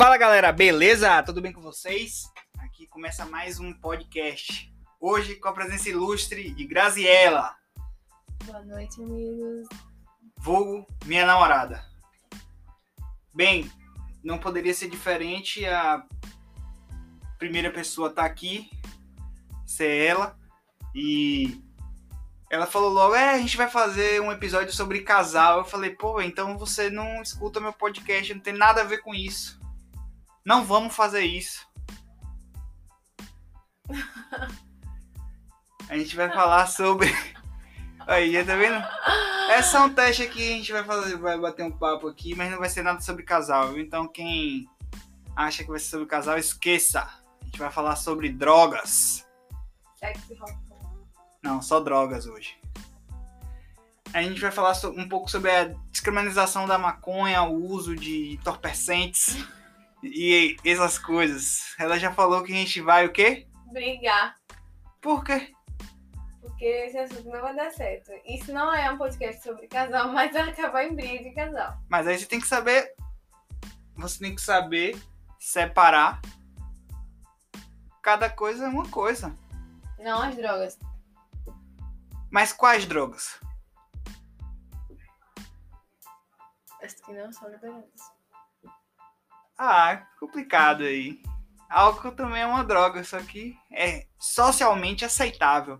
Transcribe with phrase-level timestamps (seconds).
[0.00, 1.22] Fala galera, beleza?
[1.22, 2.32] Tudo bem com vocês?
[2.56, 4.74] Aqui começa mais um podcast.
[4.98, 7.54] Hoje com a presença ilustre de Graziella,
[8.46, 9.68] Boa noite, amigos.
[10.38, 11.84] vulgo minha namorada.
[13.34, 13.70] Bem,
[14.24, 16.02] não poderia ser diferente a
[17.36, 18.70] primeira pessoa tá aqui,
[19.66, 20.34] ser ela,
[20.94, 21.62] e
[22.50, 25.58] ela falou logo, é, a gente vai fazer um episódio sobre casal.
[25.58, 29.14] Eu falei, pô, então você não escuta meu podcast, não tem nada a ver com
[29.14, 29.59] isso.
[30.44, 31.66] Não vamos fazer isso.
[35.88, 37.08] A gente vai falar sobre.
[38.06, 38.82] Aí, já tá vendo?
[39.50, 42.50] É só um teste aqui, a gente vai fazer, vai bater um papo aqui, mas
[42.50, 43.82] não vai ser nada sobre casal, viu?
[43.82, 44.68] Então quem
[45.34, 47.02] acha que vai ser sobre casal, esqueça.
[47.40, 49.26] A gente vai falar sobre drogas.
[51.42, 52.58] Não, só drogas hoje.
[54.12, 59.36] A gente vai falar um pouco sobre a descriminalização da maconha, o uso de entorpecentes
[60.02, 61.74] e essas coisas.
[61.78, 63.46] Ela já falou que a gente vai o quê?
[63.72, 64.36] Brigar.
[65.00, 65.54] Por quê?
[66.40, 68.10] Porque esse assunto não vai dar certo.
[68.24, 71.78] Isso não é um podcast sobre casal, mas vai acabar em briga de casal.
[71.88, 72.94] Mas aí você tem que saber.
[73.96, 75.00] Você tem que saber
[75.38, 76.20] separar.
[78.02, 79.34] Cada coisa é uma coisa.
[79.98, 80.78] Não as drogas.
[82.30, 83.38] Mas quais drogas?
[86.82, 88.19] As que não são liberadas.
[89.62, 91.20] Ah, complicado aí.
[91.68, 95.76] Álcool também é uma droga, só que é socialmente aceitável.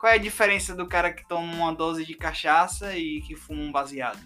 [0.00, 3.60] Qual é a diferença do cara que toma uma dose de cachaça e que fuma
[3.60, 4.18] um baseado?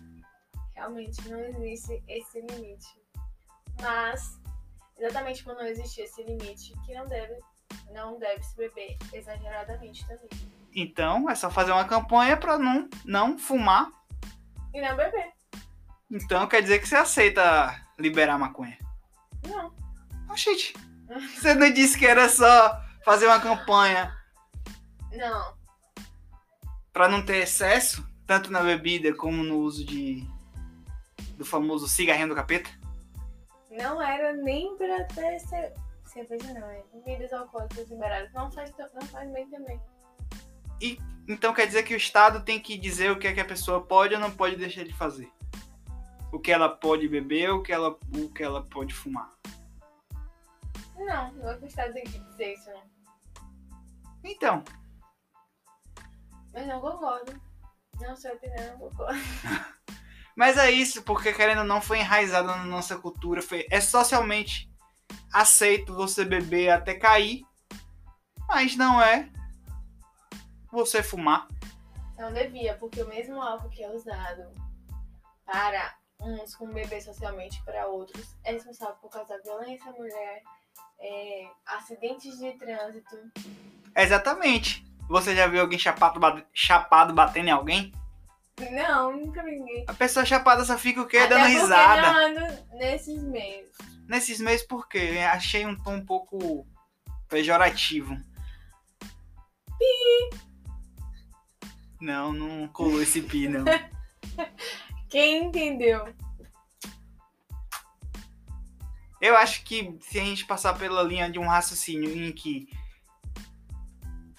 [0.77, 2.87] Realmente não existe esse limite.
[3.83, 4.41] Mas,
[4.97, 7.37] exatamente por não existir esse limite, que não deve,
[7.93, 10.29] não deve se beber exageradamente também.
[10.73, 13.91] Então, é só fazer uma campanha pra não, não fumar.
[14.73, 15.33] E não beber.
[16.09, 18.79] Então, quer dizer que você aceita liberar maconha.
[19.47, 19.73] Não.
[20.29, 20.75] Oxente,
[21.35, 24.17] você não disse que era só fazer uma campanha
[25.13, 25.55] Não.
[26.93, 30.27] pra não ter excesso, tanto na bebida como no uso de
[31.37, 32.71] do famoso cigarrinho do capeta?
[33.71, 35.73] Não era nem pra ter ce-
[36.07, 36.67] cerveja, não.
[36.71, 38.33] É bebidas alcoólicas liberadas.
[38.33, 39.79] Não faz, não faz bem também.
[41.29, 43.83] Então quer dizer que o Estado tem que dizer o que é que a pessoa
[43.83, 45.29] pode ou não pode deixar de fazer.
[46.37, 49.33] O que ela pode beber, o que ela, o que ela pode fumar.
[50.95, 52.83] Não, não é tem que dizer isso, não.
[54.23, 54.63] Então,
[56.53, 57.41] Mas não concordo.
[57.99, 59.19] Não sei opinião, não concordo.
[60.37, 64.71] mas é isso, porque querendo ou não foi enraizado na nossa cultura, foi, é socialmente
[65.33, 67.47] aceito você beber até cair,
[68.47, 69.31] mas não é
[70.71, 71.49] você fumar.
[72.19, 74.53] Não devia, porque o mesmo álcool que é usado
[75.47, 80.43] para uns como beber socialmente para outros é responsável por causar violência à mulher,
[81.01, 83.17] é, acidentes de trânsito.
[83.95, 84.85] Exatamente.
[85.09, 87.93] Você já viu alguém chapado, chapado batendo em alguém?
[88.73, 89.85] Não, nunca vi ninguém.
[89.87, 91.19] A pessoa chapada só fica o quê?
[91.19, 92.03] Até Dando risada.
[92.03, 93.69] não ando nesses meios.
[94.09, 95.19] Nesses meses, por quê?
[95.31, 96.67] Achei um tom um pouco
[97.29, 98.17] pejorativo.
[102.01, 103.65] Não, não colou esse pi, não.
[105.09, 106.13] Quem entendeu?
[109.21, 112.69] Eu acho que se a gente passar pela linha de um raciocínio em que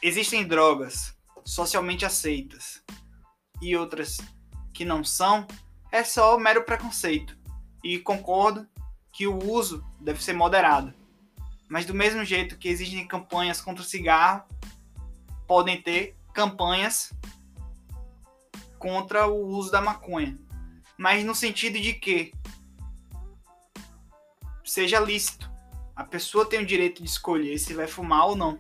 [0.01, 2.83] existem drogas socialmente aceitas
[3.61, 4.17] e outras
[4.73, 5.47] que não são,
[5.91, 7.38] é só mero preconceito.
[7.83, 8.67] E concordo
[9.11, 10.94] que o uso deve ser moderado.
[11.67, 14.44] Mas do mesmo jeito que existem campanhas contra o cigarro,
[15.47, 17.11] podem ter campanhas
[18.77, 20.38] contra o uso da maconha.
[20.97, 22.34] Mas no sentido de que
[24.68, 25.50] seja lícito.
[25.96, 28.59] A pessoa tem o direito de escolher se vai fumar ou não.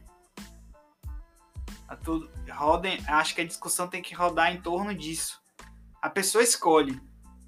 [1.87, 5.41] A tudo, rodem, acho que a discussão tem que rodar em torno disso.
[6.01, 6.99] A pessoa escolhe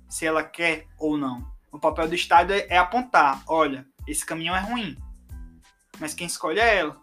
[0.07, 1.51] se ela quer ou não.
[1.71, 4.97] O papel do Estado é, é apontar: olha, esse caminho é ruim.
[5.99, 7.01] Mas quem escolhe é ela.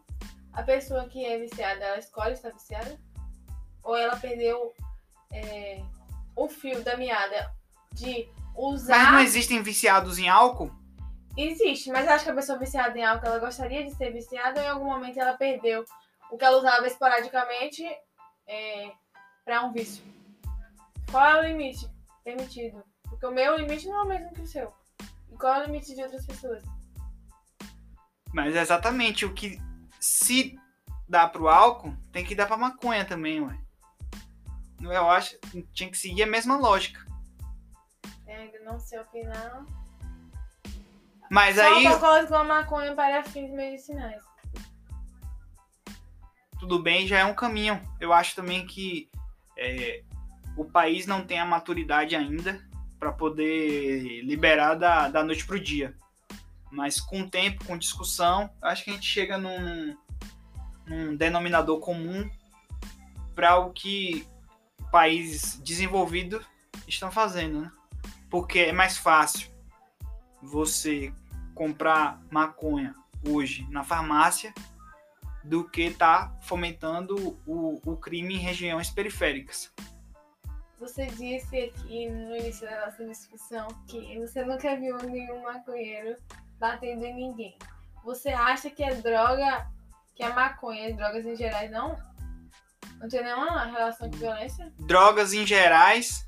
[0.53, 2.99] A pessoa que é viciada, ela escolhe estar viciada?
[3.83, 4.73] Ou ela perdeu
[5.33, 5.83] é,
[6.35, 7.53] o fio da meada
[7.97, 8.99] de usar.
[8.99, 10.71] Mas não existem viciados em álcool?
[11.37, 14.61] Existe, mas eu acho que a pessoa viciada em álcool, ela gostaria de ser viciada
[14.61, 15.85] ou em algum momento ela perdeu
[16.31, 17.85] o que ela usava esporadicamente
[18.47, 18.93] é,
[19.45, 20.03] para um vício.
[21.11, 21.89] Qual é o limite
[22.25, 22.83] permitido?
[23.03, 24.73] Porque o meu limite não é o mesmo que o seu.
[25.31, 26.63] E qual é o limite de outras pessoas?
[28.33, 29.61] Mas é exatamente o que
[30.01, 30.59] se
[31.09, 33.59] dá pro álcool, tem que dar pra maconha também, ué.
[34.81, 37.07] Eu acho que tinha que seguir a mesma lógica.
[38.27, 39.65] Ainda não sei opinar.
[41.31, 44.23] Mas Só aí, concordo com a maconha para fins medicinais.
[46.59, 47.81] tudo bem, já é um caminho.
[48.01, 49.09] Eu acho também que
[49.57, 50.03] é,
[50.57, 52.61] o país não tem a maturidade ainda
[52.99, 55.95] para poder liberar da, da noite pro dia.
[56.71, 59.97] Mas com tempo, com discussão, acho que a gente chega num,
[60.87, 62.29] num denominador comum
[63.35, 64.27] para o que
[64.91, 66.45] países desenvolvidos
[66.89, 67.73] estão fazendo, né?
[68.37, 69.51] Porque é mais fácil
[70.43, 71.11] você
[71.55, 72.95] comprar maconha
[73.27, 74.53] hoje na farmácia
[75.43, 79.73] do que tá fomentando o, o crime em regiões periféricas.
[80.79, 86.15] Você disse aqui no início da nossa discussão que você nunca viu nenhum maconheiro
[86.59, 87.57] batendo em ninguém.
[88.05, 89.67] Você acha que a droga,
[90.15, 91.97] que a maconha e drogas em geral não,
[93.01, 94.71] não tem nenhuma relação com violência?
[94.81, 96.26] Drogas em gerais,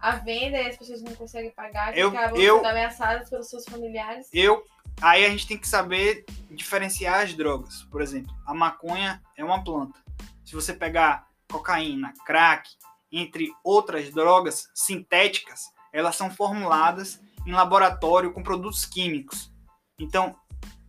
[0.00, 3.48] A venda e as pessoas não conseguem pagar, que Eu- acabam eu- sendo ameaçadas pelos
[3.48, 4.28] seus familiares.
[4.32, 4.64] eu
[5.00, 7.82] aí a gente tem que saber diferenciar as drogas.
[7.84, 9.98] Por exemplo, a maconha é uma planta.
[10.44, 12.70] Se você pegar cocaína, crack,
[13.10, 19.50] entre outras drogas sintéticas, elas são formuladas em laboratório com produtos químicos.
[19.98, 20.36] Então,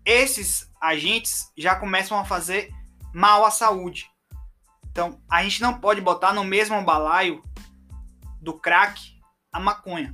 [0.05, 2.69] esses agentes já começam a fazer
[3.13, 4.09] mal à saúde.
[4.91, 7.41] Então, a gente não pode botar no mesmo balaio
[8.41, 9.19] do crack
[9.51, 10.13] a maconha.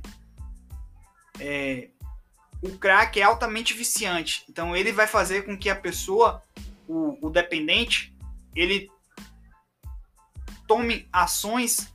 [1.38, 1.90] É,
[2.62, 4.44] o crack é altamente viciante.
[4.48, 6.42] Então ele vai fazer com que a pessoa,
[6.88, 8.14] o, o dependente,
[8.54, 8.90] ele
[10.66, 11.92] tome ações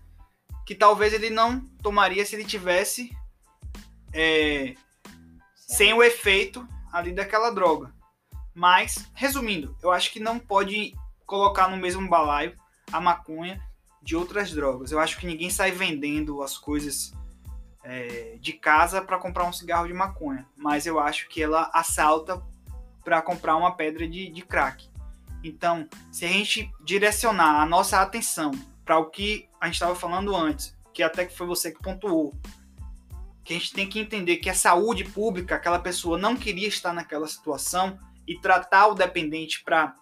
[0.65, 3.11] que talvez ele não tomaria se ele tivesse
[4.13, 4.75] é,
[5.55, 7.93] sem o efeito ali daquela droga.
[8.53, 10.93] Mas, resumindo, eu acho que não pode
[11.25, 12.55] colocar no mesmo balaio
[12.91, 13.61] a maconha
[14.01, 14.91] de outras drogas.
[14.91, 17.13] Eu acho que ninguém sai vendendo as coisas
[17.83, 22.41] é, de casa para comprar um cigarro de maconha, mas eu acho que ela assalta
[23.03, 24.89] para comprar uma pedra de, de crack.
[25.43, 28.51] Então, se a gente direcionar a nossa atenção
[28.85, 32.33] para o que a gente estava falando antes, que até que foi você que pontuou,
[33.43, 36.93] que a gente tem que entender que a saúde pública, aquela pessoa não queria estar
[36.93, 39.95] naquela situação e tratar o dependente para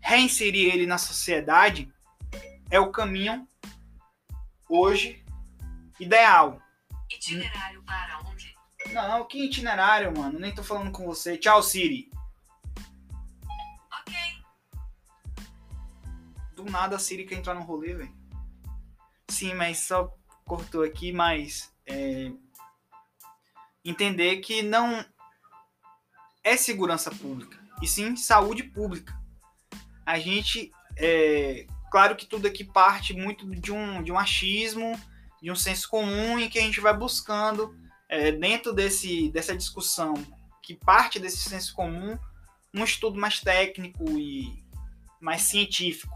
[0.00, 1.92] reinserir ele na sociedade
[2.70, 3.46] é o caminho
[4.68, 5.24] hoje
[5.98, 6.60] ideal.
[7.10, 8.54] Itinerário para onde?
[8.92, 10.38] Não, que itinerário, mano.
[10.38, 11.36] Nem tô falando com você.
[11.36, 12.10] Tchau, Siri.
[14.00, 14.14] Ok.
[16.54, 18.14] Do nada a Siri quer entrar no rolê, velho.
[19.28, 20.14] Sim, mas só
[20.44, 21.72] cortou aqui, mas.
[21.86, 22.30] é,
[23.84, 25.04] Entender que não
[26.42, 29.16] é segurança pública, e sim saúde pública.
[30.04, 30.72] A gente.
[30.96, 34.98] é, Claro que tudo aqui parte muito de um, de um achismo,
[35.40, 37.76] de um senso comum, em que a gente vai buscando,
[38.08, 40.14] é, dentro desse, dessa discussão,
[40.62, 42.18] que parte desse senso comum,
[42.74, 44.62] um estudo mais técnico e
[45.20, 46.14] mais científico.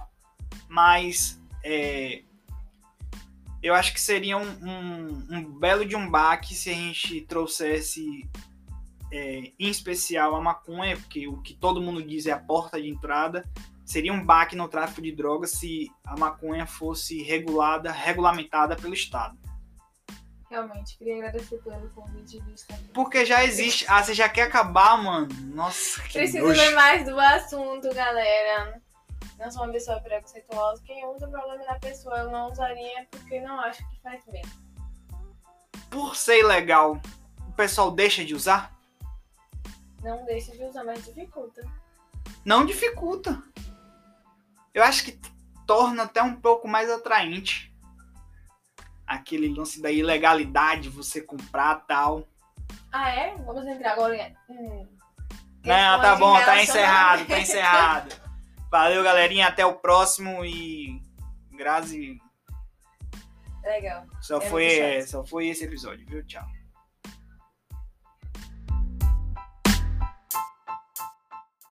[0.69, 2.23] Mas é,
[3.63, 8.29] eu acho que seria um, um, um belo de um baque se a gente trouxesse,
[9.13, 12.89] é, em especial, a maconha, porque o que todo mundo diz é a porta de
[12.89, 13.49] entrada.
[13.91, 19.37] Seria um baque no tráfico de drogas se a maconha fosse regulada, regulamentada pelo Estado.
[20.49, 22.85] Realmente, queria agradecer pelo convite de estar aqui.
[22.95, 23.85] Porque já existe.
[23.89, 25.27] Ah, você já quer acabar, mano?
[25.53, 26.61] Nossa, que Preciso nojo.
[26.61, 28.81] ver mais do assunto, galera.
[29.37, 30.81] Não sou uma pessoa preconceituosa.
[30.87, 34.43] Quem usa o problema da pessoa, eu não usaria porque não acho que faz bem.
[35.91, 37.01] Por ser ilegal,
[37.49, 38.73] o pessoal deixa de usar?
[40.01, 41.61] Não deixa de usar, mas dificulta.
[42.45, 43.43] Não dificulta.
[44.75, 45.21] Eu acho que
[45.67, 47.75] torna até um pouco mais atraente.
[49.07, 52.27] Aquele lance da ilegalidade, você comprar tal.
[52.93, 53.35] Ah, é?
[53.37, 54.37] Vamos entrar agora em.
[54.49, 54.87] Hum,
[55.65, 58.15] Não, tá bom, tá encerrado, tá encerrado.
[58.71, 59.49] Valeu, galerinha.
[59.49, 61.03] Até o próximo e.
[61.53, 62.19] Grazi.
[63.63, 64.07] Legal.
[64.21, 66.25] Só foi, é, só foi esse episódio, viu?
[66.27, 66.47] Tchau.